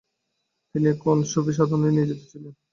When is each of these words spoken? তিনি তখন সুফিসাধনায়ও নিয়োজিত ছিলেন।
তিনি 0.75 0.87
তখন 0.91 1.17
সুফিসাধনায়ও 1.31 1.95
নিয়োজিত 1.95 2.21
ছিলেন। 2.31 2.53